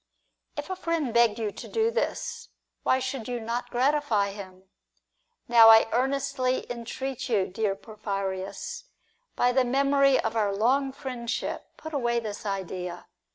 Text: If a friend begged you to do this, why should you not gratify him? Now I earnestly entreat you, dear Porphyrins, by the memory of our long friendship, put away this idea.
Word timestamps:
If 0.57 0.71
a 0.71 0.75
friend 0.75 1.13
begged 1.13 1.37
you 1.37 1.51
to 1.51 1.67
do 1.67 1.91
this, 1.91 2.49
why 2.81 2.97
should 2.97 3.27
you 3.27 3.39
not 3.39 3.69
gratify 3.69 4.31
him? 4.31 4.63
Now 5.47 5.69
I 5.69 5.87
earnestly 5.91 6.65
entreat 6.71 7.29
you, 7.29 7.45
dear 7.45 7.75
Porphyrins, 7.75 8.85
by 9.35 9.51
the 9.51 9.63
memory 9.63 10.19
of 10.19 10.35
our 10.35 10.55
long 10.55 10.91
friendship, 10.91 11.77
put 11.77 11.93
away 11.93 12.19
this 12.19 12.47
idea. 12.47 13.05